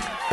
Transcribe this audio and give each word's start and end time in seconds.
thank 0.00 0.18
you. 0.18 0.23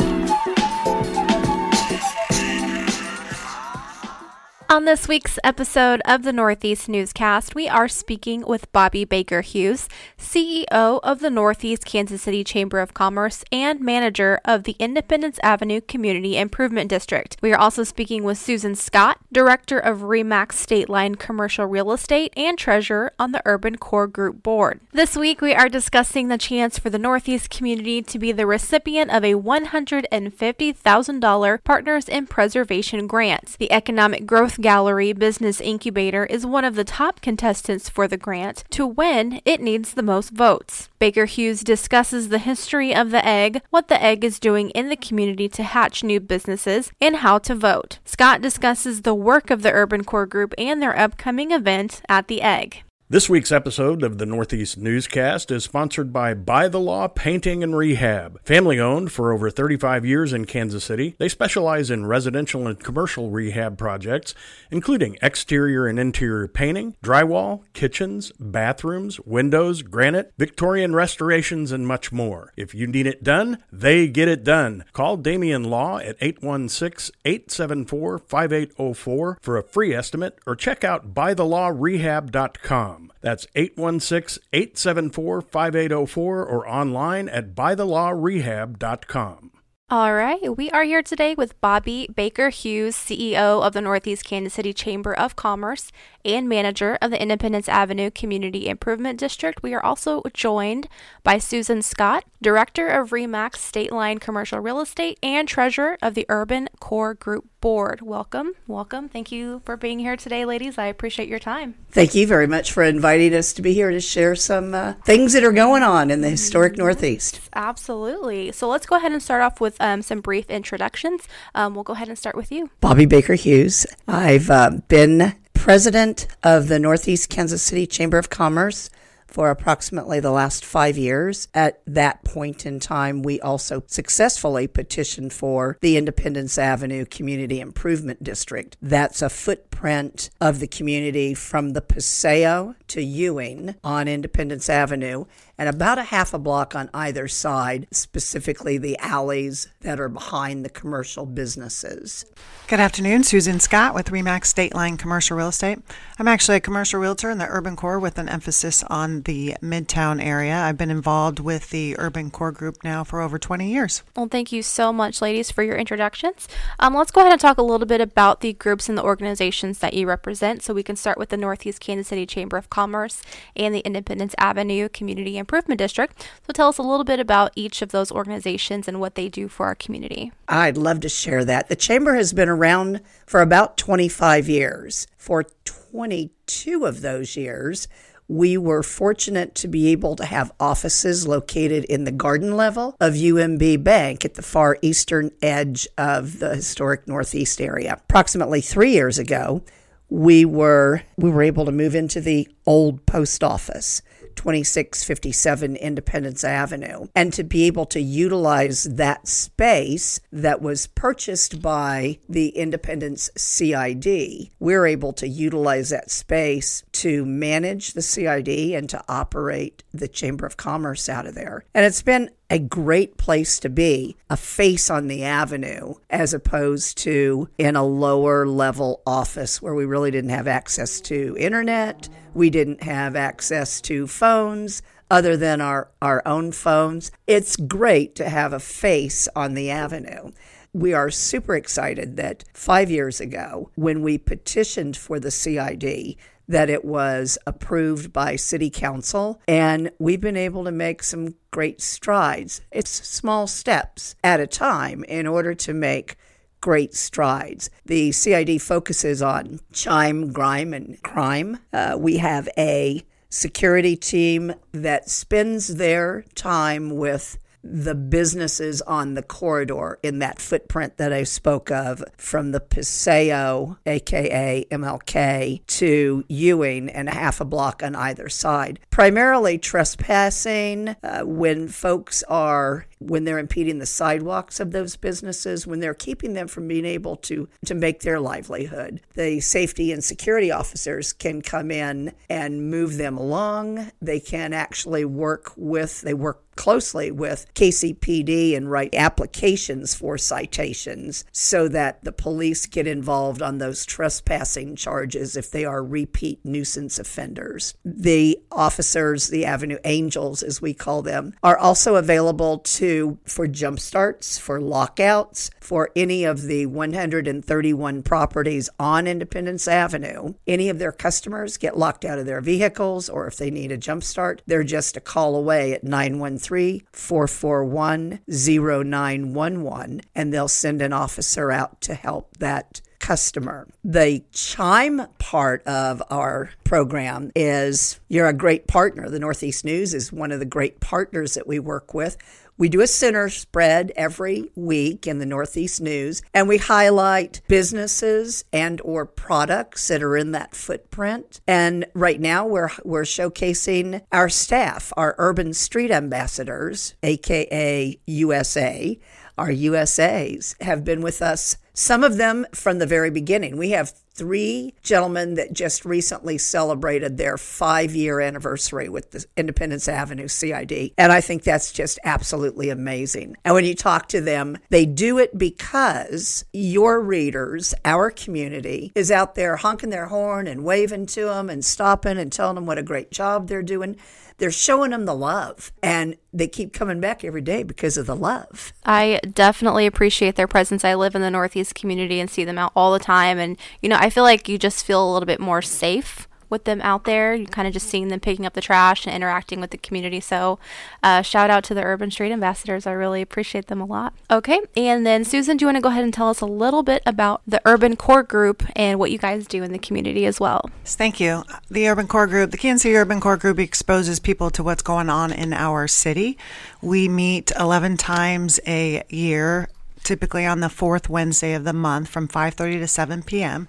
On 4.72 4.84
this 4.86 5.06
week's 5.06 5.38
episode 5.44 6.00
of 6.06 6.22
the 6.22 6.32
Northeast 6.32 6.88
Newscast, 6.88 7.54
we 7.54 7.68
are 7.68 7.88
speaking 7.88 8.42
with 8.46 8.72
Bobbi 8.72 9.06
Baker 9.06 9.42
Hughes, 9.42 9.86
CEO 10.16 10.98
of 11.02 11.20
the 11.20 11.28
Northeast 11.28 11.84
Kansas 11.84 12.22
City 12.22 12.42
Chamber 12.42 12.78
of 12.78 12.94
Commerce 12.94 13.44
and 13.52 13.82
manager 13.82 14.40
of 14.46 14.64
the 14.64 14.74
Independence 14.78 15.38
Avenue 15.42 15.82
Community 15.82 16.38
Improvement 16.38 16.88
District. 16.88 17.36
We 17.42 17.52
are 17.52 17.58
also 17.58 17.84
speaking 17.84 18.24
with 18.24 18.38
Susan 18.38 18.74
Scott, 18.74 19.18
director 19.30 19.78
of 19.78 19.98
REMAX 19.98 20.52
State 20.52 20.88
Line 20.88 21.16
Commercial 21.16 21.66
Real 21.66 21.92
Estate 21.92 22.32
and 22.34 22.56
treasurer 22.56 23.12
on 23.18 23.32
the 23.32 23.42
Urban 23.44 23.76
Core 23.76 24.06
Group 24.06 24.42
board. 24.42 24.80
This 24.92 25.18
week, 25.18 25.42
we 25.42 25.52
are 25.52 25.68
discussing 25.68 26.28
the 26.28 26.38
chance 26.38 26.78
for 26.78 26.88
the 26.88 26.98
Northeast 26.98 27.50
community 27.50 28.00
to 28.00 28.18
be 28.18 28.32
the 28.32 28.46
recipient 28.46 29.10
of 29.10 29.22
a 29.22 29.34
$150,000 29.34 31.62
Partners 31.62 32.08
in 32.08 32.26
Preservation 32.26 33.06
grant. 33.06 33.58
The 33.58 33.70
Economic 33.70 34.24
Growth 34.24 34.61
Gallery 34.62 35.12
Business 35.12 35.60
Incubator 35.60 36.24
is 36.24 36.46
one 36.46 36.64
of 36.64 36.76
the 36.76 36.84
top 36.84 37.20
contestants 37.20 37.88
for 37.88 38.06
the 38.06 38.16
grant. 38.16 38.62
To 38.70 38.86
win, 38.86 39.40
it 39.44 39.60
needs 39.60 39.92
the 39.92 40.04
most 40.04 40.30
votes. 40.30 40.88
Baker 41.00 41.24
Hughes 41.24 41.62
discusses 41.62 42.28
the 42.28 42.38
history 42.38 42.94
of 42.94 43.10
the 43.10 43.26
egg, 43.26 43.60
what 43.70 43.88
the 43.88 44.00
egg 44.00 44.24
is 44.24 44.38
doing 44.38 44.70
in 44.70 44.88
the 44.88 44.96
community 44.96 45.48
to 45.48 45.64
hatch 45.64 46.04
new 46.04 46.20
businesses, 46.20 46.92
and 47.00 47.16
how 47.16 47.38
to 47.38 47.56
vote. 47.56 47.98
Scott 48.04 48.40
discusses 48.40 49.02
the 49.02 49.14
work 49.14 49.50
of 49.50 49.62
the 49.62 49.72
Urban 49.72 50.04
Core 50.04 50.26
Group 50.26 50.54
and 50.56 50.80
their 50.80 50.96
upcoming 50.96 51.50
event 51.50 52.00
at 52.08 52.28
the 52.28 52.40
egg. 52.40 52.84
This 53.12 53.28
week's 53.28 53.52
episode 53.52 54.02
of 54.02 54.16
the 54.16 54.24
Northeast 54.24 54.78
Newscast 54.78 55.50
is 55.50 55.64
sponsored 55.64 56.14
by 56.14 56.32
By 56.32 56.66
the 56.66 56.80
Law 56.80 57.08
Painting 57.08 57.62
and 57.62 57.76
Rehab. 57.76 58.40
Family 58.42 58.80
owned 58.80 59.12
for 59.12 59.34
over 59.34 59.50
35 59.50 60.06
years 60.06 60.32
in 60.32 60.46
Kansas 60.46 60.82
City, 60.82 61.14
they 61.18 61.28
specialize 61.28 61.90
in 61.90 62.06
residential 62.06 62.66
and 62.66 62.82
commercial 62.82 63.28
rehab 63.28 63.76
projects, 63.76 64.34
including 64.70 65.18
exterior 65.20 65.86
and 65.86 65.98
interior 65.98 66.48
painting, 66.48 66.96
drywall, 67.04 67.64
kitchens, 67.74 68.32
bathrooms, 68.40 69.20
windows, 69.20 69.82
granite, 69.82 70.32
Victorian 70.38 70.94
restorations, 70.94 71.70
and 71.70 71.86
much 71.86 72.12
more. 72.12 72.54
If 72.56 72.74
you 72.74 72.86
need 72.86 73.06
it 73.06 73.22
done, 73.22 73.58
they 73.70 74.08
get 74.08 74.28
it 74.28 74.42
done. 74.42 74.84
Call 74.94 75.18
Damian 75.18 75.64
Law 75.64 75.98
at 75.98 76.16
816 76.22 77.14
874 77.26 78.20
5804 78.20 79.38
for 79.42 79.58
a 79.58 79.62
free 79.62 79.94
estimate 79.94 80.38
or 80.46 80.56
check 80.56 80.82
out 80.82 81.12
bythelawrehab.com. 81.12 83.01
That's 83.20 83.46
816 83.54 84.42
874 84.52 85.42
5804 85.42 86.46
or 86.46 86.68
online 86.68 87.28
at 87.28 87.54
bythelawrehab.com. 87.54 89.52
All 89.92 90.14
right, 90.14 90.56
we 90.56 90.70
are 90.70 90.84
here 90.84 91.02
today 91.02 91.34
with 91.34 91.60
Bobbi 91.60 92.14
Baker 92.14 92.48
Hughes, 92.48 92.96
CEO 92.96 93.62
of 93.62 93.74
the 93.74 93.82
Northeast 93.82 94.24
Kansas 94.24 94.54
City 94.54 94.72
Chamber 94.72 95.12
of 95.12 95.36
Commerce 95.36 95.92
and 96.24 96.48
manager 96.48 96.96
of 97.02 97.10
the 97.10 97.20
Independence 97.20 97.68
Avenue 97.68 98.10
Community 98.10 98.68
Improvement 98.68 99.20
District. 99.20 99.62
We 99.62 99.74
are 99.74 99.84
also 99.84 100.22
joined 100.32 100.88
by 101.22 101.36
Susan 101.36 101.82
Scott, 101.82 102.24
director 102.40 102.88
of 102.88 103.10
REMAX 103.10 103.56
State 103.56 103.92
Line 103.92 104.16
Commercial 104.16 104.60
Real 104.60 104.80
Estate 104.80 105.18
and 105.22 105.46
treasurer 105.46 105.98
of 106.00 106.14
the 106.14 106.24
Urban 106.30 106.70
Core 106.80 107.12
Group 107.12 107.50
Board. 107.62 108.02
Welcome, 108.02 108.54
welcome. 108.66 109.08
Thank 109.08 109.30
you 109.30 109.62
for 109.64 109.76
being 109.76 110.00
here 110.00 110.16
today, 110.16 110.44
ladies. 110.44 110.78
I 110.78 110.86
appreciate 110.86 111.28
your 111.28 111.38
time. 111.38 111.76
Thank 111.92 112.12
you 112.12 112.26
very 112.26 112.48
much 112.48 112.72
for 112.72 112.82
inviting 112.82 113.32
us 113.34 113.52
to 113.52 113.62
be 113.62 113.72
here 113.72 113.92
to 113.92 114.00
share 114.00 114.34
some 114.34 114.74
uh, 114.74 114.94
things 115.04 115.32
that 115.32 115.44
are 115.44 115.52
going 115.52 115.84
on 115.84 116.10
in 116.10 116.22
the 116.22 116.28
historic 116.28 116.76
Northeast. 116.76 117.40
Absolutely. 117.54 118.50
So 118.50 118.68
let's 118.68 118.84
go 118.84 118.96
ahead 118.96 119.12
and 119.12 119.22
start 119.22 119.42
off 119.42 119.60
with 119.60 119.76
um, 119.80 120.02
some 120.02 120.20
brief 120.20 120.50
introductions. 120.50 121.28
Um, 121.54 121.74
we'll 121.74 121.84
go 121.84 121.92
ahead 121.92 122.08
and 122.08 122.18
start 122.18 122.34
with 122.34 122.50
you. 122.50 122.68
Bobbi 122.82 123.08
Baker 123.08 123.34
Hughes. 123.34 123.86
I've 124.08 124.50
uh, 124.50 124.80
been 124.88 125.36
president 125.54 126.26
of 126.42 126.66
the 126.66 126.80
Northeast 126.80 127.30
Kansas 127.30 127.62
City 127.62 127.86
Chamber 127.86 128.18
of 128.18 128.28
Commerce 128.28 128.90
for 129.32 129.50
approximately 129.50 130.20
the 130.20 130.30
last 130.30 130.64
five 130.64 130.98
years. 130.98 131.48
At 131.54 131.80
that 131.86 132.22
point 132.22 132.66
in 132.66 132.78
time, 132.78 133.22
we 133.22 133.40
also 133.40 133.82
successfully 133.86 134.66
petitioned 134.66 135.32
for 135.32 135.78
the 135.80 135.96
Independence 135.96 136.58
Avenue 136.58 137.06
Community 137.06 137.60
Improvement 137.60 138.22
District. 138.22 138.76
That's 138.82 139.22
a 139.22 139.30
footprint 139.30 140.30
of 140.40 140.60
the 140.60 140.68
community 140.68 141.34
from 141.34 141.70
the 141.70 141.80
Paseo 141.80 142.74
to 142.88 143.02
Ewing 143.02 143.74
on 143.82 144.06
Independence 144.06 144.68
Avenue 144.68 145.24
and 145.58 145.68
about 145.68 145.98
a 145.98 146.02
half 146.04 146.34
a 146.34 146.38
block 146.38 146.74
on 146.74 146.90
either 146.92 147.28
side, 147.28 147.86
specifically 147.90 148.78
the 148.78 148.98
alleys 148.98 149.68
that 149.80 150.00
are 150.00 150.08
behind 150.08 150.64
the 150.64 150.68
commercial 150.68 151.24
businesses. 151.24 152.24
Good 152.66 152.80
afternoon, 152.80 153.22
Susan 153.22 153.60
Scott 153.60 153.94
with 153.94 154.10
Remax 154.10 154.46
State 154.46 154.74
Line 154.74 154.96
Commercial 154.96 155.36
Real 155.36 155.48
Estate. 155.48 155.78
I'm 156.18 156.28
actually 156.28 156.56
a 156.56 156.60
commercial 156.60 157.00
realtor 157.00 157.30
in 157.30 157.38
the 157.38 157.46
urban 157.48 157.76
core 157.76 157.98
with 157.98 158.18
an 158.18 158.28
emphasis 158.28 158.82
on 158.84 159.21
the 159.24 159.56
Midtown 159.62 160.22
area. 160.22 160.54
I've 160.54 160.76
been 160.76 160.90
involved 160.90 161.38
with 161.38 161.70
the 161.70 161.96
urban 161.98 162.30
core 162.30 162.52
group 162.52 162.82
now 162.84 163.04
for 163.04 163.20
over 163.20 163.38
20 163.38 163.70
years. 163.70 164.02
Well, 164.16 164.28
thank 164.28 164.52
you 164.52 164.62
so 164.62 164.92
much, 164.92 165.20
ladies, 165.20 165.50
for 165.50 165.62
your 165.62 165.76
introductions. 165.76 166.48
Um, 166.78 166.94
let's 166.94 167.10
go 167.10 167.20
ahead 167.20 167.32
and 167.32 167.40
talk 167.40 167.58
a 167.58 167.62
little 167.62 167.86
bit 167.86 168.00
about 168.00 168.40
the 168.40 168.52
groups 168.52 168.88
and 168.88 168.96
the 168.96 169.02
organizations 169.02 169.78
that 169.78 169.94
you 169.94 170.06
represent. 170.06 170.62
So 170.62 170.74
we 170.74 170.82
can 170.82 170.96
start 170.96 171.18
with 171.18 171.28
the 171.28 171.36
Northeast 171.36 171.80
Kansas 171.80 172.08
City 172.08 172.26
Chamber 172.26 172.56
of 172.56 172.70
Commerce 172.70 173.22
and 173.56 173.74
the 173.74 173.80
Independence 173.80 174.34
Avenue 174.38 174.88
Community 174.88 175.38
Improvement 175.38 175.78
District. 175.78 176.28
So 176.46 176.52
tell 176.52 176.68
us 176.68 176.78
a 176.78 176.82
little 176.82 177.04
bit 177.04 177.20
about 177.20 177.52
each 177.54 177.82
of 177.82 177.90
those 177.90 178.12
organizations 178.12 178.88
and 178.88 179.00
what 179.00 179.14
they 179.14 179.28
do 179.28 179.48
for 179.48 179.66
our 179.66 179.74
community. 179.74 180.32
I'd 180.48 180.76
love 180.76 181.00
to 181.00 181.08
share 181.08 181.44
that. 181.44 181.68
The 181.68 181.76
Chamber 181.76 182.14
has 182.14 182.32
been 182.32 182.48
around 182.48 183.00
for 183.26 183.40
about 183.40 183.76
25 183.76 184.48
years. 184.48 185.06
For 185.16 185.44
22 185.64 186.84
of 186.84 187.00
those 187.00 187.36
years, 187.36 187.88
we 188.32 188.56
were 188.56 188.82
fortunate 188.82 189.54
to 189.54 189.68
be 189.68 189.88
able 189.88 190.16
to 190.16 190.24
have 190.24 190.50
offices 190.58 191.26
located 191.26 191.84
in 191.84 192.04
the 192.04 192.10
garden 192.10 192.56
level 192.56 192.96
of 192.98 193.12
UMB 193.12 193.84
Bank 193.84 194.24
at 194.24 194.34
the 194.34 194.42
far 194.42 194.78
eastern 194.80 195.30
edge 195.42 195.86
of 195.98 196.38
the 196.38 196.54
historic 196.54 197.06
Northeast 197.06 197.60
area. 197.60 197.92
Approximately 197.92 198.62
three 198.62 198.92
years 198.92 199.18
ago, 199.18 199.62
we 200.08 200.46
were 200.46 201.02
we 201.18 201.28
were 201.28 201.42
able 201.42 201.66
to 201.66 201.72
move 201.72 201.94
into 201.94 202.22
the 202.22 202.48
old 202.64 203.04
post 203.04 203.44
office 203.44 204.00
2657 204.36 205.76
Independence 205.76 206.44
Avenue, 206.44 207.08
and 207.14 207.32
to 207.32 207.44
be 207.44 207.64
able 207.64 207.86
to 207.86 208.00
utilize 208.00 208.84
that 208.84 209.28
space 209.28 210.20
that 210.30 210.62
was 210.62 210.86
purchased 210.88 211.62
by 211.62 212.18
the 212.28 212.48
Independence 212.50 213.30
CID, 213.36 214.50
we're 214.58 214.86
able 214.86 215.12
to 215.14 215.28
utilize 215.28 215.90
that 215.90 216.10
space 216.10 216.84
to 216.92 217.24
manage 217.24 217.92
the 217.92 218.02
CID 218.02 218.48
and 218.48 218.88
to 218.90 219.02
operate 219.08 219.82
the 219.92 220.08
Chamber 220.08 220.46
of 220.46 220.56
Commerce 220.56 221.08
out 221.08 221.26
of 221.26 221.34
there. 221.34 221.64
And 221.74 221.84
it's 221.84 222.02
been 222.02 222.30
a 222.50 222.58
great 222.58 223.16
place 223.16 223.58
to 223.60 223.70
be, 223.70 224.14
a 224.28 224.36
face 224.36 224.90
on 224.90 225.06
the 225.06 225.24
avenue, 225.24 225.94
as 226.10 226.34
opposed 226.34 226.98
to 226.98 227.48
in 227.56 227.76
a 227.76 227.84
lower 227.84 228.46
level 228.46 229.00
office 229.06 229.62
where 229.62 229.74
we 229.74 229.86
really 229.86 230.10
didn't 230.10 230.30
have 230.30 230.46
access 230.46 231.00
to 231.00 231.34
internet. 231.38 232.10
We 232.34 232.50
didn't 232.50 232.82
have 232.82 233.16
access 233.16 233.80
to 233.82 234.06
phones 234.06 234.82
other 235.10 235.36
than 235.36 235.60
our, 235.60 235.90
our 236.00 236.22
own 236.24 236.52
phones. 236.52 237.10
It's 237.26 237.56
great 237.56 238.14
to 238.16 238.28
have 238.28 238.52
a 238.52 238.60
face 238.60 239.28
on 239.36 239.54
the 239.54 239.70
avenue. 239.70 240.30
We 240.72 240.94
are 240.94 241.10
super 241.10 241.54
excited 241.54 242.16
that 242.16 242.44
five 242.54 242.90
years 242.90 243.20
ago, 243.20 243.70
when 243.74 244.00
we 244.00 244.16
petitioned 244.16 244.96
for 244.96 245.20
the 245.20 245.30
CID, 245.30 246.16
that 246.48 246.70
it 246.70 246.84
was 246.84 247.36
approved 247.46 248.12
by 248.12 248.36
City 248.36 248.70
Council, 248.70 249.40
and 249.46 249.90
we've 249.98 250.20
been 250.20 250.36
able 250.36 250.64
to 250.64 250.72
make 250.72 251.02
some 251.02 251.34
great 251.50 251.80
strides. 251.80 252.62
It's 252.70 252.90
small 252.90 253.46
steps 253.46 254.14
at 254.24 254.40
a 254.40 254.46
time 254.46 255.04
in 255.04 255.26
order 255.26 255.54
to 255.54 255.74
make 255.74 256.16
great 256.62 256.94
strides. 256.94 257.68
The 257.84 258.12
CID 258.12 258.62
focuses 258.62 259.20
on 259.20 259.60
chime, 259.74 260.32
grime, 260.32 260.72
and 260.72 261.02
crime. 261.02 261.58
Uh, 261.74 261.96
we 261.98 262.16
have 262.16 262.48
a 262.56 263.02
security 263.28 263.96
team 263.96 264.54
that 264.72 265.10
spends 265.10 265.76
their 265.76 266.24
time 266.34 266.96
with 266.96 267.38
the 267.64 267.94
businesses 267.94 268.82
on 268.82 269.14
the 269.14 269.22
corridor 269.22 269.98
in 270.02 270.18
that 270.18 270.40
footprint 270.40 270.96
that 270.96 271.12
I 271.12 271.22
spoke 271.22 271.70
of 271.70 272.02
from 272.16 272.50
the 272.50 272.60
Paseo, 272.60 273.78
aka 273.86 274.64
MLK, 274.70 275.64
to 275.66 276.24
Ewing 276.28 276.88
and 276.88 277.08
a 277.08 277.12
half 277.12 277.40
a 277.40 277.44
block 277.44 277.82
on 277.82 277.94
either 277.94 278.28
side. 278.28 278.80
Primarily 278.90 279.58
trespassing 279.58 280.96
uh, 281.02 281.22
when 281.22 281.68
folks 281.68 282.22
are 282.24 282.86
when 283.08 283.24
they're 283.24 283.38
impeding 283.38 283.78
the 283.78 283.86
sidewalks 283.86 284.60
of 284.60 284.72
those 284.72 284.96
businesses, 284.96 285.66
when 285.66 285.80
they're 285.80 285.94
keeping 285.94 286.34
them 286.34 286.48
from 286.48 286.68
being 286.68 286.84
able 286.84 287.16
to, 287.16 287.48
to 287.64 287.74
make 287.74 288.00
their 288.00 288.20
livelihood. 288.20 289.00
The 289.14 289.40
safety 289.40 289.92
and 289.92 290.02
security 290.02 290.50
officers 290.50 291.12
can 291.12 291.42
come 291.42 291.70
in 291.70 292.12
and 292.28 292.70
move 292.70 292.96
them 292.96 293.16
along. 293.16 293.90
They 294.00 294.20
can 294.20 294.52
actually 294.52 295.04
work 295.04 295.52
with, 295.56 296.02
they 296.02 296.14
work 296.14 296.42
closely 296.56 297.10
with 297.10 297.46
KCPD 297.54 298.56
and 298.56 298.70
write 298.70 298.94
applications 298.94 299.94
for 299.94 300.18
citations 300.18 301.24
so 301.32 301.68
that 301.68 302.04
the 302.04 302.12
police 302.12 302.66
get 302.66 302.86
involved 302.86 303.42
on 303.42 303.58
those 303.58 303.86
trespassing 303.86 304.76
charges 304.76 305.36
if 305.36 305.50
they 305.50 305.64
are 305.64 305.82
repeat 305.82 306.44
nuisance 306.44 306.98
offenders. 306.98 307.74
The 307.84 308.38
officers, 308.50 309.28
the 309.28 309.44
Avenue 309.44 309.78
Angels 309.84 310.42
as 310.42 310.60
we 310.60 310.74
call 310.74 311.02
them, 311.02 311.34
are 311.42 311.58
also 311.58 311.96
available 311.96 312.58
to 312.58 312.91
for 313.24 313.46
jump 313.46 313.80
starts, 313.80 314.38
for 314.38 314.60
lockouts, 314.60 315.50
for 315.60 315.90
any 315.96 316.24
of 316.24 316.42
the 316.42 316.66
131 316.66 318.02
properties 318.02 318.68
on 318.78 319.06
Independence 319.06 319.66
Avenue. 319.66 320.34
Any 320.46 320.68
of 320.68 320.78
their 320.78 320.92
customers 320.92 321.56
get 321.56 321.78
locked 321.78 322.04
out 322.04 322.18
of 322.18 322.26
their 322.26 322.40
vehicles 322.40 323.08
or 323.08 323.26
if 323.26 323.36
they 323.36 323.50
need 323.50 323.72
a 323.72 323.76
jump 323.76 324.02
start, 324.02 324.42
they're 324.46 324.64
just 324.64 324.96
a 324.96 325.00
call 325.00 325.36
away 325.36 325.72
at 325.72 325.84
913 325.84 326.82
441 326.92 328.20
0911 328.28 330.00
and 330.14 330.32
they'll 330.32 330.48
send 330.48 330.82
an 330.82 330.92
officer 330.92 331.50
out 331.50 331.80
to 331.80 331.94
help 331.94 332.36
that 332.38 332.80
customer. 333.12 333.68
The 333.84 334.24
chime 334.32 335.02
part 335.18 335.62
of 335.66 336.02
our 336.08 336.48
program 336.64 337.30
is 337.36 338.00
you're 338.08 338.26
a 338.26 338.32
great 338.32 338.66
partner. 338.66 339.10
The 339.10 339.18
Northeast 339.18 339.66
News 339.66 339.92
is 339.92 340.10
one 340.10 340.32
of 340.32 340.38
the 340.38 340.46
great 340.46 340.80
partners 340.80 341.34
that 341.34 341.46
we 341.46 341.58
work 341.58 341.92
with. 341.92 342.16
We 342.56 342.70
do 342.70 342.80
a 342.80 342.86
center 342.86 343.28
spread 343.28 343.92
every 343.96 344.50
week 344.54 345.06
in 345.06 345.18
the 345.18 345.26
Northeast 345.26 345.82
News 345.82 346.22
and 346.32 346.48
we 346.48 346.56
highlight 346.56 347.42
businesses 347.48 348.46
and 348.50 348.80
or 348.80 349.04
products 349.04 349.88
that 349.88 350.02
are 350.02 350.16
in 350.16 350.32
that 350.32 350.56
footprint. 350.56 351.42
And 351.46 351.84
right 351.92 352.18
now 352.18 352.46
we're 352.46 352.70
we're 352.82 353.02
showcasing 353.02 354.00
our 354.10 354.30
staff, 354.30 354.90
our 354.96 355.14
urban 355.18 355.52
street 355.52 355.90
ambassadors, 355.90 356.94
aka 357.02 358.00
USA. 358.06 358.98
Our 359.36 359.48
USAs 359.48 360.62
have 360.62 360.84
been 360.84 361.02
with 361.02 361.20
us 361.20 361.56
some 361.74 362.04
of 362.04 362.16
them 362.16 362.46
from 362.52 362.78
the 362.78 362.86
very 362.86 363.10
beginning. 363.10 363.56
We 363.56 363.70
have 363.70 363.92
three 364.14 364.74
gentlemen 364.82 365.34
that 365.34 365.52
just 365.52 365.84
recently 365.84 366.36
celebrated 366.36 367.16
their 367.16 367.38
five 367.38 367.94
year 367.94 368.20
anniversary 368.20 368.88
with 368.88 369.10
the 369.10 369.24
Independence 369.36 369.88
Avenue 369.88 370.28
CID. 370.28 370.92
And 370.98 371.12
I 371.12 371.20
think 371.20 371.42
that's 371.42 371.72
just 371.72 371.98
absolutely 372.04 372.68
amazing. 372.68 373.36
And 373.44 373.54
when 373.54 373.64
you 373.64 373.74
talk 373.74 374.08
to 374.08 374.20
them, 374.20 374.58
they 374.70 374.84
do 374.84 375.18
it 375.18 375.38
because 375.38 376.44
your 376.52 377.00
readers, 377.00 377.74
our 377.84 378.10
community, 378.10 378.92
is 378.94 379.10
out 379.10 379.34
there 379.34 379.56
honking 379.56 379.90
their 379.90 380.06
horn 380.06 380.46
and 380.46 380.64
waving 380.64 381.06
to 381.06 381.24
them 381.24 381.48
and 381.48 381.64
stopping 381.64 382.18
and 382.18 382.30
telling 382.30 382.56
them 382.56 382.66
what 382.66 382.78
a 382.78 382.82
great 382.82 383.10
job 383.10 383.48
they're 383.48 383.62
doing 383.62 383.96
they're 384.38 384.50
showing 384.50 384.90
them 384.90 385.04
the 385.04 385.14
love 385.14 385.72
and 385.84 386.16
they 386.32 386.48
keep 386.48 386.72
coming 386.72 387.00
back 387.00 387.24
every 387.24 387.42
day 387.42 387.62
because 387.62 387.96
of 387.96 388.06
the 388.06 388.16
love. 388.16 388.72
I 388.84 389.20
definitely 389.32 389.86
appreciate 389.86 390.36
their 390.36 390.48
presence. 390.48 390.84
I 390.84 390.94
live 390.94 391.14
in 391.14 391.22
the 391.22 391.30
Northeast 391.30 391.74
community 391.74 392.20
and 392.20 392.30
see 392.30 392.44
them 392.44 392.58
out 392.58 392.72
all 392.74 392.92
the 392.92 392.98
time. 392.98 393.38
And, 393.38 393.58
you 393.80 393.88
know, 393.88 393.96
I 393.98 394.10
feel 394.10 394.24
like 394.24 394.48
you 394.48 394.58
just 394.58 394.84
feel 394.84 395.04
a 395.04 395.10
little 395.12 395.26
bit 395.26 395.40
more 395.40 395.62
safe 395.62 396.28
with 396.52 396.64
them 396.64 396.80
out 396.82 397.02
there. 397.02 397.34
You 397.34 397.46
kind 397.46 397.66
of 397.66 397.74
just 397.74 397.88
seeing 397.88 398.06
them 398.08 398.20
picking 398.20 398.46
up 398.46 398.52
the 398.52 398.60
trash 398.60 399.06
and 399.06 399.16
interacting 399.16 399.60
with 399.60 399.70
the 399.70 399.78
community. 399.78 400.20
So, 400.20 400.60
uh, 401.02 401.22
shout 401.22 401.50
out 401.50 401.64
to 401.64 401.74
the 401.74 401.82
Urban 401.82 402.12
Street 402.12 402.30
Ambassadors. 402.30 402.86
I 402.86 402.92
really 402.92 403.22
appreciate 403.22 403.66
them 403.66 403.80
a 403.80 403.84
lot. 403.84 404.12
Okay, 404.30 404.60
and 404.76 405.04
then 405.04 405.24
Susan, 405.24 405.56
do 405.56 405.64
you 405.64 405.66
want 405.66 405.78
to 405.78 405.82
go 405.82 405.88
ahead 405.88 406.04
and 406.04 406.14
tell 406.14 406.28
us 406.28 406.40
a 406.40 406.46
little 406.46 406.84
bit 406.84 407.02
about 407.04 407.42
the 407.46 407.60
Urban 407.64 407.96
Core 407.96 408.22
Group 408.22 408.62
and 408.76 409.00
what 409.00 409.10
you 409.10 409.18
guys 409.18 409.48
do 409.48 409.64
in 409.64 409.72
the 409.72 409.78
community 409.78 410.26
as 410.26 410.38
well? 410.38 410.70
Thank 410.84 411.18
you. 411.18 411.42
The 411.68 411.88
Urban 411.88 412.06
Core 412.06 412.28
Group, 412.28 412.52
the 412.52 412.56
Kansas 412.56 412.82
City 412.82 412.94
Urban 412.96 413.20
Core 413.20 413.36
Group 413.36 413.58
exposes 413.58 414.20
people 414.20 414.50
to 414.50 414.62
what's 414.62 414.82
going 414.82 415.10
on 415.10 415.32
in 415.32 415.52
our 415.52 415.88
city. 415.88 416.38
We 416.80 417.08
meet 417.08 417.50
11 417.58 417.96
times 417.96 418.60
a 418.66 419.02
year 419.08 419.68
typically 420.02 420.44
on 420.44 420.60
the 420.60 420.68
fourth 420.68 421.08
Wednesday 421.08 421.54
of 421.54 421.64
the 421.64 421.72
month 421.72 422.08
from 422.08 422.28
5:30 422.28 422.80
to 422.80 422.86
7 422.86 423.22
p.m. 423.22 423.68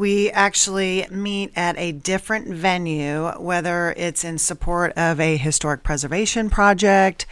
We 0.00 0.30
actually 0.30 1.06
meet 1.10 1.52
at 1.54 1.76
a 1.76 1.92
different 1.92 2.48
venue, 2.48 3.32
whether 3.32 3.92
it's 3.98 4.24
in 4.24 4.38
support 4.38 4.94
of 4.96 5.20
a 5.20 5.36
historic 5.36 5.82
preservation 5.82 6.48
project, 6.48 7.26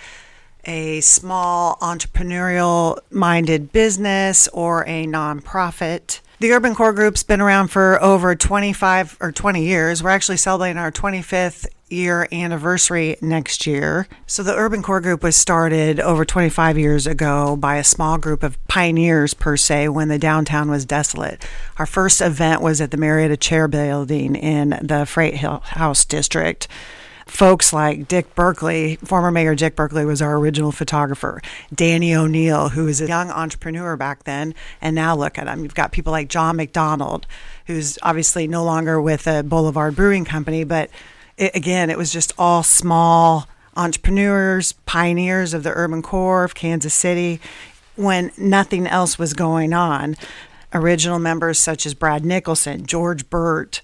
a 0.67 1.01
small 1.01 1.79
entrepreneurial 1.81 2.99
minded 3.11 3.73
business, 3.73 4.49
or 4.49 4.85
a 4.87 5.07
nonprofit. 5.07 6.21
The 6.41 6.53
Urban 6.53 6.75
Core 6.75 6.93
Group's 6.93 7.23
been 7.23 7.41
around 7.41 7.69
for 7.69 7.99
over 8.03 8.37
25 8.37 9.17
or 9.19 9.33
20 9.33 9.65
years. 9.65 10.03
We're 10.03 10.11
actually 10.11 10.37
celebrating 10.37 10.77
our 10.77 10.93
25th 10.93 11.69
year 11.91 12.29
anniversary 12.33 13.17
next 13.21 13.67
year. 13.67 14.07
So 14.27 14.43
the 14.43 14.55
Urban 14.55 14.83
Core 14.83 15.01
Group 15.01 15.23
was 15.23 15.37
started 15.37 16.01
over 16.01 16.25
25 16.25 16.79
years 16.79 17.07
ago 17.07 17.57
by 17.57 17.77
a 17.77 17.85
small 17.85 18.19
group 18.19 18.43
of 18.43 18.59
pioneers 18.69 19.35
per 19.35 19.57
se 19.57 19.89
when 19.89 20.09
the 20.09 20.19
downtown 20.19 20.71
was 20.71 20.85
desolate. 20.85 21.45
Our 21.79 21.87
first 21.87 22.21
event 22.21 22.63
was 22.63 22.81
at 22.81 22.91
the 22.91 22.97
Marietta 22.97 23.37
Chair 23.37 23.69
Building 23.69 24.35
in 24.35 24.79
the 24.83 25.07
Freight 25.07 25.37
House 25.37 26.05
District. 26.05 26.69
Folks 27.29 27.75
like 27.75 28.09
Dick 28.09 28.35
Berkley, 28.35 28.97
former 29.05 29.31
Mayor 29.31 29.55
Dick 29.55 29.77
Berkley 29.77 30.07
was 30.07 30.23
our 30.23 30.39
original 30.39 30.73
photographer. 30.73 31.43
Danny 31.75 32.15
O'Neill, 32.15 32.71
who 32.71 32.87
was 32.87 33.03
a 33.03 33.07
young 33.07 33.31
entrepreneur 33.31 33.99
back 33.99 34.25
then, 34.25 34.55
and 34.81 34.97
now 34.97 35.15
look 35.15 35.39
at 35.39 35.47
him. 35.47 35.63
You've 35.63 35.75
got 35.75 35.93
people 35.93 36.11
like 36.11 36.29
John 36.29 36.57
McDonald, 36.57 37.27
who's 37.67 37.99
obviously 38.03 38.49
no 38.49 38.65
longer 38.65 38.99
with 38.99 39.25
the 39.25 39.45
Boulevard 39.47 39.95
Brewing 39.95 40.25
Company, 40.25 40.65
but 40.65 40.89
it, 41.39 41.57
again, 41.57 41.89
it 41.89 41.97
was 41.97 42.13
just 42.13 42.33
all 42.37 42.63
small 42.63 43.49
entrepreneurs, 43.77 44.73
pioneers 44.73 45.55
of 45.55 45.63
the 45.63 45.71
urban 45.71 46.03
core 46.03 46.45
of 46.45 46.55
Kansas 46.55 46.93
City 46.93 47.41
when 47.97 48.31
nothing 48.37 48.87
else 48.87 49.19
was 49.19 49.33
going 49.33 49.73
on. 49.73 50.17
Original 50.75 51.19
members 51.19 51.59
such 51.59 51.87
as 51.87 51.95
Brad 51.95 52.25
Nicholson, 52.25 52.85
George 52.85 53.31
Burt, 53.31 53.81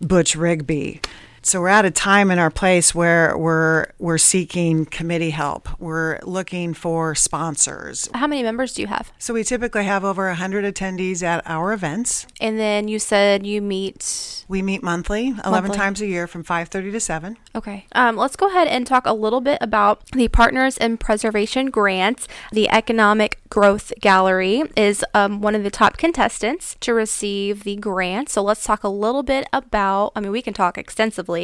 Butch 0.00 0.36
Rigby. 0.36 1.00
So 1.48 1.62
we're 1.62 1.68
at 1.68 1.86
a 1.86 1.90
time 1.90 2.30
in 2.30 2.38
our 2.38 2.50
place 2.50 2.94
where 2.94 3.34
we're 3.34 3.86
we're 3.98 4.18
seeking 4.18 4.84
committee 4.84 5.30
help. 5.30 5.66
We're 5.80 6.18
looking 6.22 6.74
for 6.74 7.14
sponsors. 7.14 8.06
How 8.12 8.26
many 8.26 8.42
members 8.42 8.74
do 8.74 8.82
you 8.82 8.88
have? 8.88 9.10
So 9.18 9.32
we 9.32 9.44
typically 9.44 9.84
have 9.84 10.04
over 10.04 10.26
100 10.26 10.66
attendees 10.66 11.22
at 11.22 11.42
our 11.46 11.72
events. 11.72 12.26
And 12.38 12.58
then 12.58 12.86
you 12.86 12.98
said 12.98 13.46
you 13.46 13.62
meet 13.62 14.44
We 14.46 14.60
meet 14.60 14.82
monthly, 14.82 15.28
11 15.28 15.50
Monthly. 15.50 15.76
times 15.78 16.02
a 16.02 16.06
year 16.06 16.26
from 16.26 16.44
5:30 16.44 16.92
to 16.92 17.00
7. 17.00 17.38
Okay. 17.54 17.86
Um, 17.92 18.16
let's 18.16 18.36
go 18.36 18.48
ahead 18.48 18.68
and 18.68 18.86
talk 18.86 19.06
a 19.06 19.14
little 19.14 19.40
bit 19.40 19.56
about 19.62 20.04
the 20.10 20.28
Partners 20.28 20.76
in 20.76 20.98
Preservation 20.98 21.70
grant. 21.70 22.28
The 22.52 22.68
Economic 22.68 23.40
Growth 23.48 23.90
Gallery 24.02 24.64
is 24.76 25.02
um, 25.14 25.40
one 25.40 25.54
of 25.54 25.62
the 25.62 25.70
top 25.70 25.96
contestants 25.96 26.76
to 26.80 26.92
receive 26.92 27.64
the 27.64 27.76
grant. 27.76 28.28
So 28.28 28.42
let's 28.42 28.64
talk 28.64 28.84
a 28.84 28.88
little 28.90 29.22
bit 29.22 29.48
about, 29.54 30.12
I 30.14 30.20
mean, 30.20 30.30
we 30.30 30.42
can 30.42 30.52
talk 30.52 30.76
extensively 30.76 31.37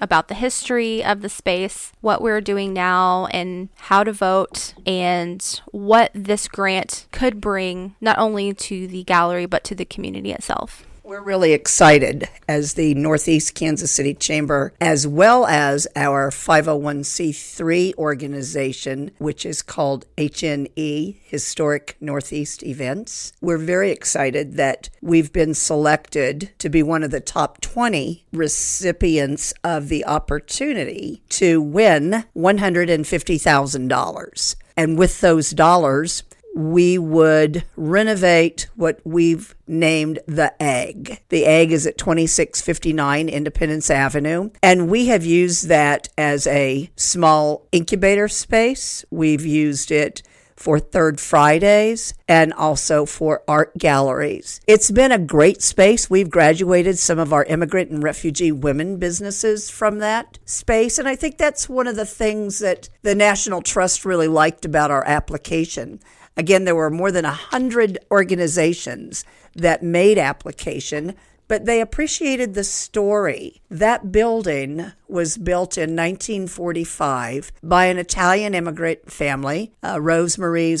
about 0.00 0.28
the 0.28 0.34
history 0.34 1.04
of 1.04 1.20
the 1.20 1.28
space, 1.28 1.92
what 2.00 2.22
we're 2.22 2.40
doing 2.40 2.72
now, 2.72 3.26
and 3.26 3.68
how 3.76 4.04
to 4.04 4.12
vote, 4.12 4.74
and 4.86 5.60
what 5.72 6.10
this 6.14 6.48
grant 6.48 7.06
could 7.12 7.40
bring 7.40 7.94
not 8.00 8.18
only 8.18 8.52
to 8.54 8.86
the 8.86 9.04
gallery, 9.04 9.46
but 9.46 9.64
to 9.64 9.74
the 9.74 9.84
community 9.84 10.32
itself. 10.32 10.87
We're 11.08 11.22
really 11.22 11.54
excited 11.54 12.28
as 12.46 12.74
the 12.74 12.92
Northeast 12.92 13.54
Kansas 13.54 13.90
City 13.90 14.12
Chamber, 14.12 14.74
as 14.78 15.06
well 15.06 15.46
as 15.46 15.88
our 15.96 16.30
501c3 16.30 17.94
organization, 17.94 19.12
which 19.16 19.46
is 19.46 19.62
called 19.62 20.04
HNE, 20.18 21.16
Historic 21.24 21.96
Northeast 22.02 22.62
Events. 22.62 23.32
We're 23.40 23.56
very 23.56 23.90
excited 23.90 24.58
that 24.58 24.90
we've 25.00 25.32
been 25.32 25.54
selected 25.54 26.50
to 26.58 26.68
be 26.68 26.82
one 26.82 27.02
of 27.02 27.10
the 27.10 27.20
top 27.20 27.62
20 27.62 28.26
recipients 28.30 29.54
of 29.64 29.88
the 29.88 30.04
opportunity 30.04 31.22
to 31.30 31.62
win 31.62 32.26
$150,000. 32.36 34.56
And 34.76 34.96
with 34.96 35.20
those 35.22 35.50
dollars, 35.50 36.22
we 36.58 36.98
would 36.98 37.62
renovate 37.76 38.68
what 38.74 39.00
we've 39.04 39.54
named 39.68 40.18
the 40.26 40.52
egg. 40.60 41.22
The 41.28 41.46
egg 41.46 41.70
is 41.70 41.86
at 41.86 41.96
2659 41.96 43.28
Independence 43.28 43.88
Avenue, 43.90 44.50
and 44.60 44.90
we 44.90 45.06
have 45.06 45.24
used 45.24 45.68
that 45.68 46.08
as 46.18 46.48
a 46.48 46.90
small 46.96 47.68
incubator 47.70 48.26
space. 48.26 49.04
We've 49.08 49.46
used 49.46 49.92
it 49.92 50.22
for 50.56 50.80
Third 50.80 51.20
Fridays 51.20 52.14
and 52.26 52.52
also 52.52 53.06
for 53.06 53.44
art 53.46 53.78
galleries. 53.78 54.60
It's 54.66 54.90
been 54.90 55.12
a 55.12 55.18
great 55.18 55.62
space. 55.62 56.10
We've 56.10 56.28
graduated 56.28 56.98
some 56.98 57.20
of 57.20 57.32
our 57.32 57.44
immigrant 57.44 57.92
and 57.92 58.02
refugee 58.02 58.50
women 58.50 58.96
businesses 58.96 59.70
from 59.70 59.98
that 59.98 60.40
space. 60.44 60.98
And 60.98 61.06
I 61.06 61.14
think 61.14 61.38
that's 61.38 61.68
one 61.68 61.86
of 61.86 61.94
the 61.94 62.04
things 62.04 62.58
that 62.58 62.88
the 63.02 63.14
National 63.14 63.62
Trust 63.62 64.04
really 64.04 64.26
liked 64.26 64.64
about 64.64 64.90
our 64.90 65.06
application. 65.06 66.00
Again, 66.38 66.64
there 66.64 66.76
were 66.76 66.88
more 66.88 67.12
than 67.12 67.24
100 67.24 67.98
organizations 68.10 69.24
that 69.54 69.82
made 69.82 70.16
application 70.16 71.14
but 71.48 71.64
they 71.64 71.80
appreciated 71.80 72.54
the 72.54 72.62
story. 72.62 73.62
That 73.70 74.12
building 74.12 74.92
was 75.08 75.38
built 75.38 75.78
in 75.78 75.96
1945 75.96 77.50
by 77.62 77.86
an 77.86 77.98
Italian 77.98 78.54
immigrant 78.54 79.10
family, 79.10 79.72
uh, 79.82 79.98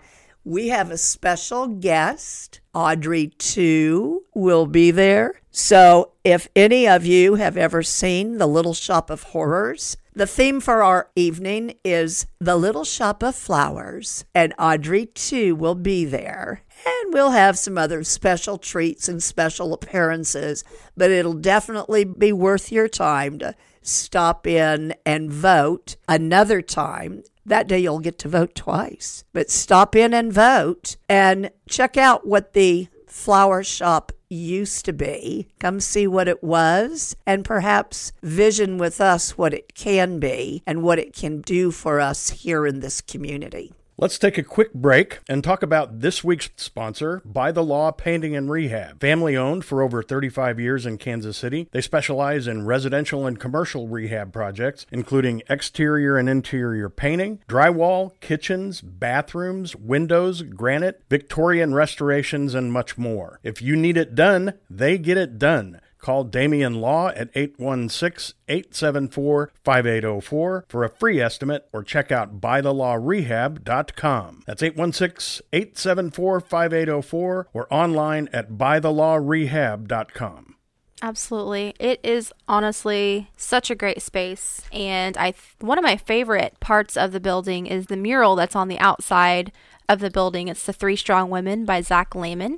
We 0.48 0.70
have 0.70 0.92
a 0.92 0.98
special 0.98 1.68
guest. 1.68 2.62
Audrey 2.74 3.34
II, 3.58 4.20
will 4.34 4.66
be 4.66 4.92
there. 4.92 5.42
So, 5.52 6.14
if 6.24 6.48
any 6.56 6.88
of 6.88 7.06
you 7.06 7.36
have 7.36 7.58
ever 7.58 7.84
seen 7.84 8.38
The 8.38 8.48
Little 8.48 8.74
Shop 8.74 9.10
of 9.10 9.24
Horrors, 9.24 9.98
the 10.14 10.26
theme 10.26 10.62
for 10.62 10.82
our 10.82 11.10
evening 11.18 11.74
is 11.84 12.28
The 12.40 12.56
Little 12.56 12.86
Shop 12.86 13.24
of 13.24 13.36
Flowers, 13.36 14.24
and 14.34 14.54
Audrey 14.58 15.10
II, 15.30 15.52
will 15.52 15.76
be 15.76 16.06
there. 16.06 16.62
And 16.86 17.14
we'll 17.14 17.32
have 17.32 17.58
some 17.58 17.78
other 17.78 18.06
special 18.06 18.58
treats 18.58 19.10
and 19.10 19.22
special 19.22 19.74
appearances, 19.74 20.64
but 20.96 21.12
it'll 21.12 21.34
definitely 21.34 22.06
be 22.06 22.32
worth 22.32 22.72
your 22.72 22.88
time 22.88 23.38
to 23.40 23.54
stop 23.88 24.46
in 24.46 24.94
and 25.06 25.32
vote 25.32 25.96
another 26.08 26.62
time. 26.62 27.24
That 27.46 27.68
day 27.68 27.80
you'll 27.80 28.00
get 28.00 28.20
to 28.20 28.28
vote 28.28 28.56
twice, 28.56 29.24
but 29.34 29.50
stop 29.50 29.96
in 29.96 30.14
and 30.14 30.32
vote 30.32 30.98
and 31.08 31.50
check 31.70 31.98
out 31.98 32.28
what 32.28 32.54
the 32.54 32.88
flower 33.08 33.64
shop 33.64 34.12
used 34.30 34.86
to 34.86 34.94
be. 34.94 35.48
Come 35.60 35.80
see 35.80 36.08
what 36.08 36.28
it 36.28 36.44
was 36.44 37.16
and 37.26 37.46
perhaps 37.46 38.12
vision 38.22 38.78
with 38.78 39.00
us 39.00 39.38
what 39.38 39.54
it 39.54 39.74
can 39.74 40.20
be 40.20 40.62
and 40.68 40.84
what 40.84 41.00
it 41.00 41.14
can 41.14 41.42
do 41.42 41.72
for 41.72 42.00
us 42.00 42.30
here 42.30 42.68
in 42.68 42.82
this 42.82 43.02
community. 43.02 43.74
Let's 44.00 44.20
take 44.20 44.38
a 44.38 44.44
quick 44.44 44.76
break 44.76 45.22
and 45.28 45.44
talk 45.44 45.64
about 45.64 46.02
this 46.02 46.24
week's 46.24 46.52
sponsor, 46.56 47.20
By 47.26 47.52
the 47.52 47.64
Law 47.64 47.90
Painting 47.90 48.36
and 48.36 48.48
Rehab. 48.48 49.02
Family 49.02 49.36
owned 49.36 49.66
for 49.66 49.82
over 49.82 50.04
35 50.04 50.60
years 50.60 50.86
in 50.86 51.00
Kansas 51.00 51.36
City, 51.36 51.68
they 51.72 51.82
specialize 51.82 52.46
in 52.46 52.68
residential 52.68 53.26
and 53.26 53.40
commercial 53.40 53.88
rehab 53.88 54.32
projects, 54.32 54.86
including 54.92 55.42
exterior 55.50 56.16
and 56.16 56.30
interior 56.30 56.90
painting, 56.90 57.40
drywall, 57.50 58.12
kitchens, 58.22 58.82
bathrooms, 58.82 59.76
windows, 59.76 60.44
granite, 60.44 61.02
Victorian 61.10 61.74
restorations, 61.74 62.54
and 62.54 62.72
much 62.72 63.00
more. 63.00 63.40
If 63.42 63.64
you 63.64 63.76
need 63.76 63.98
it 63.98 64.14
done, 64.14 64.54
they 64.70 65.00
get 65.00 65.18
it 65.18 65.40
done. 65.40 65.82
Call 65.98 66.24
Damian 66.24 66.80
Law 66.82 67.10
at 67.10 67.30
816 67.36 68.36
874 68.48 69.52
5804 69.64 70.66
for 70.68 70.84
a 70.84 70.90
free 70.90 71.22
estimate 71.22 71.68
or 71.74 71.84
check 71.84 72.12
out 72.12 72.40
bythelawrehab.com. 72.40 74.44
That's 74.46 74.64
816 74.64 75.48
874 75.52 76.40
5804 76.42 77.48
or 77.54 77.74
online 77.74 78.30
at 78.32 78.52
bythelawrehab.com. 78.52 80.56
Absolutely. 81.02 81.76
It 81.80 82.00
is 82.04 82.34
honestly 82.48 83.30
such 83.38 83.70
a 83.70 83.76
great 83.76 84.02
space 84.02 84.62
and 84.72 85.16
I 85.18 85.36
one 85.60 85.78
of 85.78 85.84
my 85.84 85.96
favorite 85.96 86.60
parts 86.60 86.98
of 86.98 87.12
the 87.12 87.20
building 87.20 87.68
is 87.68 87.86
the 87.86 87.98
mural 87.98 88.36
that's 88.36 88.56
on 88.56 88.68
the 88.68 88.80
outside 88.80 89.52
of 89.90 90.00
the 90.00 90.10
building. 90.10 90.48
It's 90.48 90.66
The 90.66 90.74
Three 90.74 90.96
Strong 90.96 91.30
Women 91.30 91.66
by 91.66 91.82
Zach 91.82 92.16
Lehman. 92.16 92.58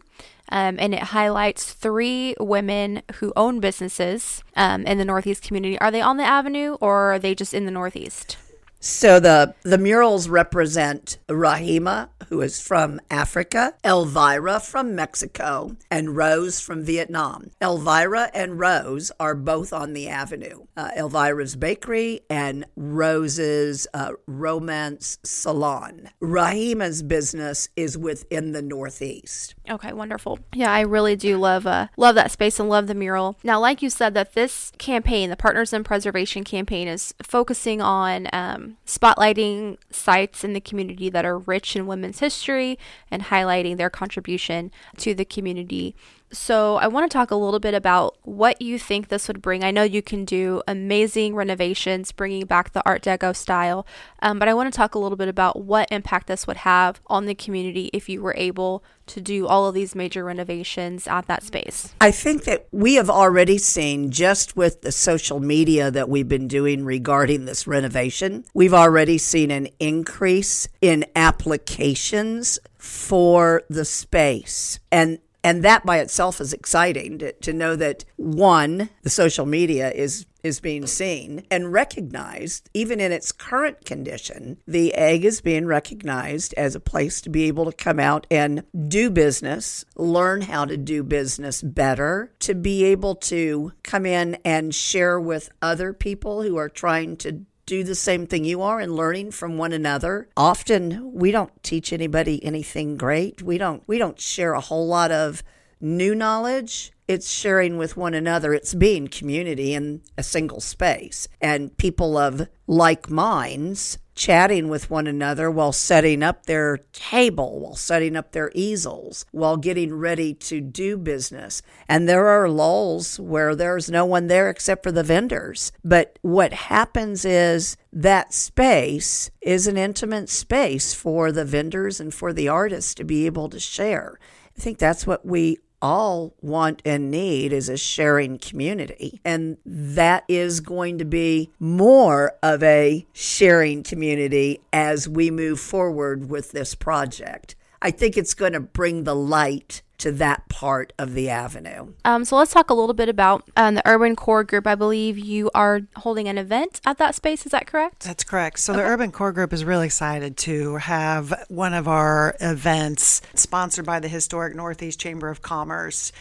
Um, 0.51 0.77
and 0.79 0.93
it 0.93 1.03
highlights 1.03 1.73
three 1.73 2.35
women 2.39 3.03
who 3.15 3.31
own 3.35 3.59
businesses 3.59 4.43
um, 4.55 4.85
in 4.85 4.97
the 4.97 5.05
Northeast 5.05 5.43
community. 5.43 5.79
Are 5.79 5.91
they 5.91 6.01
on 6.01 6.17
the 6.17 6.23
avenue 6.23 6.77
or 6.81 7.13
are 7.13 7.19
they 7.19 7.35
just 7.35 7.53
in 7.53 7.65
the 7.65 7.71
Northeast? 7.71 8.37
So 8.79 9.19
the 9.19 9.53
the 9.63 9.77
murals 9.77 10.29
represent 10.29 11.17
Rahima, 11.27 12.09
who 12.29 12.41
is 12.41 12.61
from 12.61 12.99
Africa, 13.09 13.73
Elvira 13.83 14.59
from 14.59 14.95
Mexico, 14.95 15.75
and 15.89 16.15
Rose 16.15 16.59
from 16.59 16.83
Vietnam. 16.83 17.51
Elvira 17.61 18.29
and 18.33 18.59
Rose 18.59 19.11
are 19.19 19.35
both 19.35 19.73
on 19.73 19.93
the 19.93 20.07
avenue. 20.07 20.65
Uh, 20.77 20.89
Elvira's 20.95 21.55
Bakery 21.55 22.21
and 22.29 22.65
Rose's 22.75 23.87
uh, 23.93 24.11
Romance 24.27 25.17
Salon. 25.23 26.09
Rahima's 26.19 27.01
business 27.03 27.69
is 27.75 27.97
within 27.97 28.51
the 28.51 28.61
Northeast. 28.61 29.55
Okay, 29.69 29.91
wonderful. 29.93 30.39
Yeah, 30.53 30.71
I 30.71 30.81
really 30.81 31.15
do 31.15 31.37
love 31.37 31.65
uh, 31.65 31.87
love 31.97 32.15
that 32.15 32.31
space 32.31 32.59
and 32.59 32.69
love 32.69 32.87
the 32.87 32.95
mural. 32.95 33.37
Now, 33.43 33.59
like 33.59 33.81
you 33.81 33.89
said, 33.89 34.13
that 34.13 34.33
this 34.33 34.71
campaign, 34.77 35.29
the 35.29 35.35
Partners 35.35 35.73
in 35.73 35.83
Preservation 35.83 36.43
campaign, 36.43 36.87
is 36.87 37.13
focusing 37.23 37.81
on 37.81 38.27
um, 38.33 38.77
spotlighting 38.85 39.77
sites 39.91 40.43
in 40.43 40.53
the 40.53 40.61
community 40.61 41.09
that 41.09 41.25
are 41.25 41.37
rich 41.37 41.75
in 41.75 41.87
women's 41.87 42.18
history 42.19 42.77
and 43.11 43.23
highlighting 43.23 43.77
their 43.77 43.89
contribution 43.89 44.71
to 44.97 45.13
the 45.13 45.25
community. 45.25 45.95
So, 46.31 46.75
I 46.75 46.87
want 46.87 47.09
to 47.09 47.15
talk 47.15 47.31
a 47.31 47.35
little 47.35 47.59
bit 47.59 47.73
about 47.73 48.17
what 48.23 48.61
you 48.61 48.77
think 48.77 49.07
this 49.07 49.27
would 49.27 49.41
bring. 49.41 49.63
I 49.63 49.71
know 49.71 49.83
you 49.83 50.01
can 50.01 50.25
do 50.25 50.61
amazing 50.67 51.35
renovations, 51.35 52.11
bringing 52.11 52.45
back 52.45 52.71
the 52.71 52.85
Art 52.85 53.01
Deco 53.01 53.35
style, 53.35 53.85
um, 54.21 54.37
but 54.37 54.47
I 54.47 54.53
want 54.53 54.71
to 54.71 54.77
talk 54.77 54.93
a 54.93 54.99
little 54.99 55.15
bit 55.15 55.27
about 55.27 55.63
what 55.63 55.87
impact 55.91 56.27
this 56.27 56.45
would 56.45 56.57
have 56.57 57.01
on 57.07 57.25
the 57.25 57.33
community 57.33 57.89
if 57.93 58.09
you 58.09 58.21
were 58.21 58.35
able 58.37 58.83
to 59.07 59.21
do 59.21 59.47
all 59.47 59.67
of 59.67 59.73
these 59.73 59.95
major 59.95 60.23
renovations 60.23 61.07
at 61.07 61.25
that 61.27 61.43
space. 61.43 61.93
I 61.99 62.11
think 62.11 62.43
that 62.43 62.67
we 62.71 62.95
have 62.95 63.09
already 63.09 63.57
seen 63.57 64.11
just 64.11 64.55
with 64.55 64.81
the 64.81 64.91
social 64.91 65.39
media 65.39 65.89
that 65.91 66.09
we've 66.09 66.27
been 66.27 66.47
doing 66.47 66.85
regarding 66.85 67.45
this 67.45 67.65
renovation, 67.65 68.45
we've 68.53 68.73
already 68.73 69.17
seen 69.17 69.51
an 69.51 69.67
increase 69.79 70.67
in 70.81 71.05
applications 71.15 72.59
for 72.77 73.63
the 73.69 73.83
space. 73.83 74.79
And 74.91 75.19
and 75.43 75.63
that 75.63 75.85
by 75.85 75.99
itself 75.99 76.41
is 76.41 76.53
exciting 76.53 77.17
to, 77.19 77.31
to 77.33 77.53
know 77.53 77.75
that 77.75 78.05
one, 78.17 78.89
the 79.03 79.09
social 79.09 79.45
media 79.45 79.91
is 79.91 80.25
is 80.43 80.59
being 80.59 80.87
seen 80.87 81.45
and 81.51 81.73
recognized, 81.73 82.69
even 82.73 82.99
in 82.99 83.11
its 83.11 83.31
current 83.31 83.83
condition. 83.83 84.57
The 84.65 84.93
egg 84.93 85.25
is 85.25 85.41
being 85.41 85.65
recognized 85.65 86.53
as 86.53 86.75
a 86.75 86.79
place 86.79 87.19
to 87.21 87.29
be 87.29 87.45
able 87.45 87.65
to 87.65 87.75
come 87.75 87.99
out 87.99 88.25
and 88.31 88.63
do 88.87 89.09
business, 89.09 89.83
learn 89.97 90.41
how 90.41 90.65
to 90.65 90.77
do 90.77 91.03
business 91.03 91.61
better, 91.61 92.31
to 92.39 92.55
be 92.55 92.85
able 92.85 93.15
to 93.15 93.73
come 93.83 94.05
in 94.05 94.37
and 94.45 94.73
share 94.73 95.19
with 95.19 95.51
other 95.61 95.91
people 95.93 96.41
who 96.41 96.55
are 96.55 96.69
trying 96.69 97.17
to 97.17 97.43
do 97.69 97.83
the 97.83 97.93
same 97.93 98.25
thing 98.25 98.43
you 98.43 98.63
are 98.63 98.79
and 98.79 98.95
learning 98.95 99.29
from 99.29 99.55
one 99.55 99.71
another. 99.71 100.27
Often 100.35 101.13
we 101.13 101.31
don't 101.31 101.51
teach 101.61 101.93
anybody 101.93 102.43
anything 102.43 102.97
great. 102.97 103.43
We 103.43 103.59
don't 103.59 103.83
we 103.85 103.99
don't 103.99 104.19
share 104.19 104.53
a 104.53 104.59
whole 104.59 104.87
lot 104.87 105.11
of 105.11 105.43
new 105.79 106.15
knowledge 106.15 106.91
it's 107.09 107.31
sharing 107.31 107.79
with 107.79 107.97
one 107.97 108.13
another. 108.13 108.53
It's 108.53 108.75
being 108.75 109.07
community 109.07 109.73
in 109.73 110.03
a 110.15 110.21
single 110.21 110.61
space 110.61 111.27
and 111.41 111.75
people 111.75 112.17
of 112.17 112.47
like 112.67 113.09
minds 113.09 113.97
chatting 114.19 114.67
with 114.67 114.89
one 114.89 115.07
another 115.07 115.49
while 115.49 115.71
setting 115.71 116.21
up 116.21 116.45
their 116.45 116.79
table, 116.91 117.61
while 117.61 117.75
setting 117.75 118.17
up 118.17 118.33
their 118.33 118.51
easels, 118.53 119.25
while 119.31 119.55
getting 119.55 119.93
ready 119.95 120.33
to 120.33 120.59
do 120.59 120.97
business. 120.97 121.61
And 121.87 122.07
there 122.07 122.27
are 122.27 122.49
lulls 122.49 123.17
where 123.17 123.55
there's 123.55 123.89
no 123.89 124.03
one 124.05 124.27
there 124.27 124.49
except 124.49 124.83
for 124.83 124.91
the 124.91 125.03
vendors. 125.03 125.71
But 125.85 126.19
what 126.21 126.51
happens 126.51 127.23
is 127.23 127.77
that 127.93 128.33
space 128.33 129.31
is 129.39 129.67
an 129.67 129.77
intimate 129.77 130.27
space 130.27 130.93
for 130.93 131.31
the 131.31 131.45
vendors 131.45 132.01
and 132.01 132.13
for 132.13 132.33
the 132.33 132.49
artists 132.49 132.93
to 132.95 133.05
be 133.05 133.25
able 133.25 133.47
to 133.47 133.59
share. 133.59 134.19
I 134.57 134.59
think 134.59 134.79
that's 134.79 135.07
what 135.07 135.25
we 135.25 135.59
all 135.81 136.33
want 136.41 136.81
and 136.85 137.09
need 137.09 137.53
is 137.53 137.69
a 137.69 137.77
sharing 137.77 138.37
community. 138.37 139.21
And 139.23 139.57
that 139.65 140.23
is 140.27 140.59
going 140.59 140.97
to 140.97 141.05
be 141.05 141.51
more 141.59 142.33
of 142.43 142.61
a 142.63 143.05
sharing 143.13 143.83
community 143.83 144.59
as 144.73 145.07
we 145.07 145.31
move 145.31 145.59
forward 145.59 146.29
with 146.29 146.51
this 146.51 146.75
project. 146.75 147.55
I 147.81 147.91
think 147.91 148.17
it's 148.17 148.33
going 148.33 148.53
to 148.53 148.59
bring 148.59 149.03
the 149.03 149.15
light 149.15 149.81
to 149.99 150.11
that 150.13 150.47
part 150.49 150.93
of 150.97 151.13
the 151.13 151.29
avenue. 151.29 151.93
Um, 152.05 152.25
so 152.25 152.37
let's 152.37 152.51
talk 152.51 152.69
a 152.69 152.73
little 152.73 152.93
bit 152.93 153.09
about 153.09 153.49
um, 153.55 153.75
the 153.75 153.87
Urban 153.87 154.15
Core 154.15 154.43
Group. 154.43 154.67
I 154.67 154.75
believe 154.75 155.17
you 155.17 155.49
are 155.53 155.81
holding 155.97 156.27
an 156.27 156.37
event 156.37 156.81
at 156.85 156.97
that 156.97 157.15
space. 157.15 157.45
Is 157.45 157.51
that 157.51 157.67
correct? 157.67 158.03
That's 158.03 158.23
correct. 158.23 158.59
So 158.59 158.73
okay. 158.73 158.81
the 158.81 158.87
Urban 158.87 159.11
Core 159.11 159.31
Group 159.31 159.53
is 159.53 159.63
really 159.63 159.85
excited 159.85 160.37
to 160.37 160.77
have 160.77 161.45
one 161.49 161.73
of 161.73 161.87
our 161.87 162.35
events 162.39 163.21
sponsored 163.35 163.85
by 163.85 163.99
the 163.99 164.07
Historic 164.07 164.55
Northeast 164.55 164.99
Chamber 164.99 165.29
of 165.29 165.41
Commerce 165.41 166.11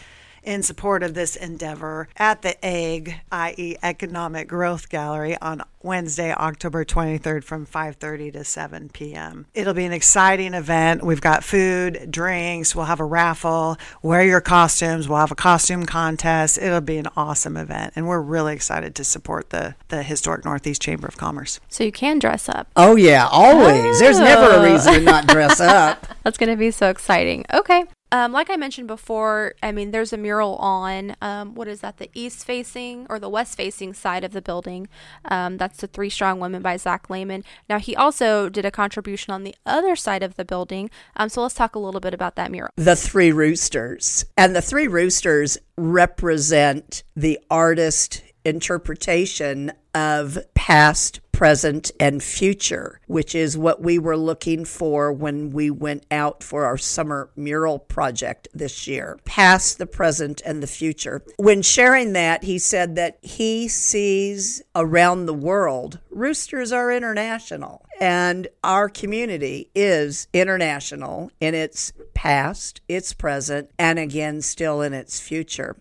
in 0.43 0.63
support 0.63 1.03
of 1.03 1.13
this 1.13 1.35
endeavor 1.35 2.07
at 2.17 2.41
the 2.41 2.57
EGG, 2.65 3.15
i.e., 3.31 3.75
Economic 3.83 4.47
Growth 4.47 4.89
Gallery, 4.89 5.37
on 5.41 5.61
Wednesday, 5.81 6.33
October 6.33 6.83
23rd 6.83 7.43
from 7.43 7.65
5:30 7.65 8.33
to 8.33 8.43
7 8.43 8.89
p.m. 8.89 9.45
It'll 9.53 9.73
be 9.73 9.85
an 9.85 9.93
exciting 9.93 10.53
event. 10.53 11.03
We've 11.03 11.21
got 11.21 11.43
food, 11.43 12.11
drinks, 12.11 12.75
we'll 12.75 12.85
have 12.85 12.99
a 12.99 13.05
raffle, 13.05 13.77
wear 14.01 14.23
your 14.23 14.41
costumes, 14.41 15.07
we'll 15.07 15.19
have 15.19 15.31
a 15.31 15.35
costume 15.35 15.85
contest. 15.85 16.57
It'll 16.57 16.81
be 16.81 16.97
an 16.97 17.07
awesome 17.15 17.55
event 17.55 17.93
and 17.95 18.07
we're 18.07 18.21
really 18.21 18.53
excited 18.53 18.93
to 18.95 19.03
support 19.03 19.51
the 19.51 19.75
the 19.87 20.03
Historic 20.03 20.43
Northeast 20.43 20.81
Chamber 20.81 21.07
of 21.07 21.17
Commerce. 21.17 21.59
So 21.69 21.83
you 21.83 21.91
can 21.91 22.19
dress 22.19 22.49
up. 22.49 22.67
Oh 22.75 22.95
yeah, 22.95 23.27
always. 23.31 23.95
Oh. 23.97 23.99
There's 23.99 24.19
never 24.19 24.55
a 24.55 24.71
reason 24.71 24.93
to 24.93 25.01
not 25.01 25.27
dress 25.27 25.59
up. 25.61 26.07
That's 26.23 26.37
going 26.37 26.49
to 26.49 26.57
be 26.57 26.71
so 26.71 26.89
exciting. 26.89 27.45
Okay. 27.53 27.85
Um, 28.11 28.31
like 28.31 28.49
I 28.49 28.55
mentioned 28.55 28.87
before, 28.87 29.53
I 29.61 29.71
mean, 29.71 29.91
there's 29.91 30.13
a 30.13 30.17
mural 30.17 30.55
on 30.55 31.15
um, 31.21 31.53
what 31.53 31.67
is 31.67 31.81
that, 31.81 31.97
the 31.97 32.09
east 32.13 32.45
facing 32.45 33.05
or 33.09 33.19
the 33.19 33.29
west 33.29 33.55
facing 33.55 33.93
side 33.93 34.23
of 34.23 34.31
the 34.31 34.41
building. 34.41 34.87
Um, 35.25 35.57
that's 35.57 35.77
the 35.79 35.87
Three 35.87 36.09
Strong 36.09 36.39
Women 36.39 36.61
by 36.61 36.77
Zach 36.77 37.09
Lehman. 37.09 37.43
Now, 37.69 37.77
he 37.79 37.95
also 37.95 38.49
did 38.49 38.65
a 38.65 38.71
contribution 38.71 39.33
on 39.33 39.43
the 39.43 39.55
other 39.65 39.95
side 39.95 40.23
of 40.23 40.35
the 40.35 40.45
building. 40.45 40.89
Um, 41.15 41.29
so 41.29 41.43
let's 41.43 41.55
talk 41.55 41.75
a 41.75 41.79
little 41.79 42.01
bit 42.01 42.13
about 42.13 42.35
that 42.35 42.51
mural. 42.51 42.71
The 42.75 42.95
Three 42.95 43.31
Roosters. 43.31 44.25
And 44.37 44.55
the 44.55 44.61
Three 44.61 44.87
Roosters 44.87 45.57
represent 45.77 47.03
the 47.15 47.39
artist 47.49 48.23
interpretation 48.45 49.71
of 49.93 50.37
past, 50.55 51.19
present, 51.39 51.89
and 52.01 52.21
future, 52.21 52.99
which 53.07 53.33
is 53.33 53.57
what 53.57 53.81
we 53.81 53.97
were 53.97 54.17
looking 54.17 54.65
for 54.65 55.09
when 55.09 55.51
we 55.51 55.69
went 55.71 56.05
out 56.11 56.43
for 56.43 56.65
our 56.65 56.77
summer 56.77 57.29
mural 57.33 57.79
project 57.79 58.45
this 58.53 58.89
year. 58.89 59.17
Past, 59.23 59.77
the 59.77 59.85
present, 59.85 60.41
and 60.45 60.61
the 60.61 60.67
future. 60.67 61.23
When 61.37 61.61
sharing 61.61 62.11
that, 62.11 62.43
he 62.43 62.59
said 62.59 62.97
that 62.97 63.19
he 63.21 63.69
sees 63.69 64.61
around 64.75 65.27
the 65.27 65.33
world, 65.33 65.99
roosters 66.09 66.73
are 66.73 66.91
international. 66.91 67.85
And 68.01 68.49
our 68.61 68.89
community 68.89 69.69
is 69.73 70.27
international 70.33 71.31
in 71.39 71.55
its 71.55 71.93
past, 72.13 72.81
its 72.89 73.13
present, 73.13 73.71
and 73.79 73.97
again, 73.97 74.41
still 74.41 74.81
in 74.81 74.93
its 74.93 75.21
future. 75.21 75.77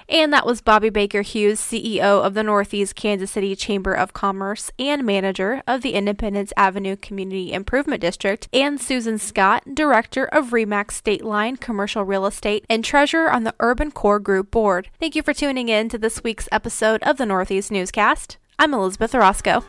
And 0.08 0.32
that 0.32 0.44
was 0.44 0.60
Bobbi 0.60 0.92
Baker 0.92 1.22
Hughes, 1.22 1.60
CEO 1.60 2.00
of 2.00 2.34
the 2.34 2.42
Northeast 2.42 2.96
Kansas 2.96 3.30
City 3.30 3.54
Chamber 3.54 3.92
of 3.92 4.12
Commerce 4.12 4.72
and 4.76 5.04
manager 5.04 5.62
of 5.68 5.82
the 5.82 5.92
Independence 5.92 6.52
Avenue 6.56 6.96
Community 6.96 7.52
Improvement 7.52 8.00
District, 8.00 8.48
and 8.52 8.80
Susan 8.80 9.18
Scott, 9.18 9.62
director 9.72 10.24
of 10.24 10.46
Remax 10.46 10.92
State 10.92 11.24
Line 11.24 11.56
Commercial 11.56 12.02
Real 12.02 12.26
Estate 12.26 12.64
and 12.68 12.84
treasurer 12.84 13.30
on 13.30 13.44
the 13.44 13.54
Urban 13.60 13.92
Core 13.92 14.18
Group 14.18 14.50
board. 14.50 14.88
Thank 14.98 15.14
you 15.14 15.22
for 15.22 15.32
tuning 15.32 15.68
in 15.68 15.88
to 15.90 15.98
this 15.98 16.24
week's 16.24 16.48
episode 16.50 17.00
of 17.04 17.16
the 17.16 17.26
Northeast 17.26 17.70
Newscast. 17.70 18.36
I'm 18.58 18.74
Elizabeth 18.74 19.14
Orozco. 19.14 19.62